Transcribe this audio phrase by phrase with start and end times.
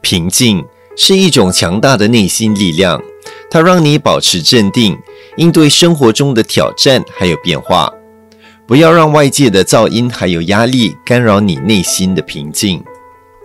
[0.00, 0.64] 平静
[0.96, 3.02] 是一种强大的内心力量，
[3.50, 4.96] 它让你保持镇定，
[5.36, 7.92] 应对生活中的挑战还有变化。
[8.66, 12.82] 不要让外界的噪音还有压力干扰你内心的平静。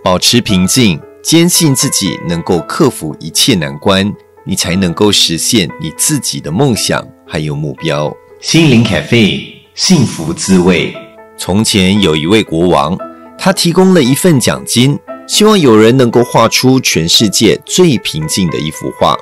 [0.04, 4.14] 保持平静，坚信自己能够克服一切难关，
[4.44, 8.14] 你才能够实现你自己的梦想还有目标。
[8.40, 11.09] 心灵咖啡，幸福滋味。
[11.40, 12.94] 从前有一位国王，
[13.38, 19.16] 他提供了一份奖金，希望有人能够画出全世界最平静的一幅画。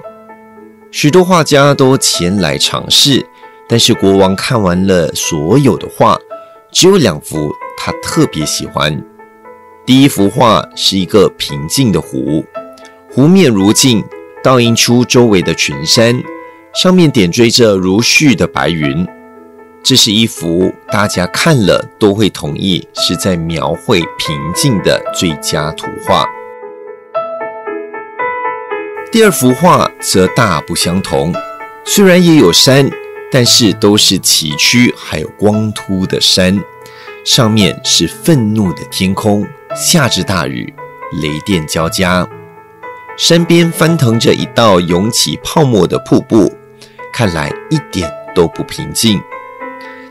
[0.91, 3.25] 许多画家都前来尝试，
[3.69, 6.19] 但是国王看完了所有的画，
[6.73, 9.01] 只有两幅他特别喜欢。
[9.87, 12.45] 第一幅画是一个平静的湖，
[13.13, 14.03] 湖面如镜，
[14.43, 16.21] 倒映出周围的群山。
[16.75, 19.07] 上面点缀着如絮的白云，
[19.83, 26.27] 这是一幅大家看了都会同意是在描绘平静的最佳图画。
[29.11, 31.35] 第二幅画则大不相同，
[31.87, 32.91] 虽然也有山，
[33.33, 36.63] 但是都是崎岖还有光秃的山，
[37.25, 40.75] 上面是愤怒的天空，下着大雨，
[41.23, 42.29] 雷电交加，
[43.17, 46.53] 山边翻腾着一道涌起泡沫的瀑布。
[47.11, 49.19] 看来一点都不平静，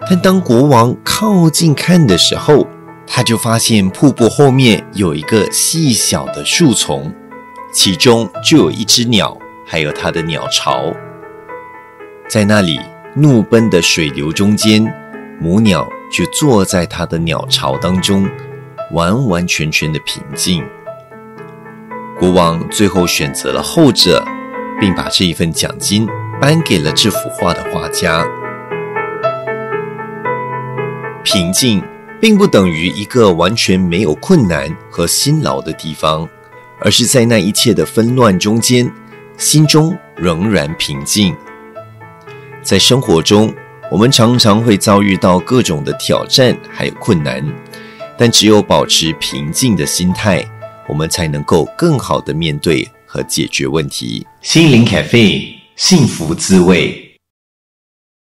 [0.09, 2.66] 但当国王靠近看的时候，
[3.05, 7.14] 他就发现瀑布后面有一个细小的树丛，
[7.73, 10.94] 其中就有一只鸟，还有它的鸟巢。
[12.30, 12.80] 在那里
[13.16, 14.86] 怒奔的水流中间，
[15.41, 18.30] 母鸟就坐在它的鸟巢当中，
[18.94, 20.64] 完完全全的平静。
[22.19, 24.23] 国王最后选择了后者，
[24.80, 26.08] 并把这一份奖金。
[26.39, 28.23] 颁给了这幅画的画家。
[31.28, 31.83] 平静
[32.22, 36.25] 并不等于一个完全没有困难和辛劳的地方，
[36.80, 38.89] 而是在那一切的纷乱中间，
[39.37, 41.36] 心中仍然平静。
[42.61, 43.54] 在生活中，
[43.92, 47.45] 我们常常会遭遇到各种的挑战还有困难，
[48.17, 50.42] 但只有保持平静的心态，
[50.87, 54.26] 我们才能够更好的面对和解决问题。
[54.42, 55.54] 心灵咖啡。
[55.76, 57.06] 幸福滋味。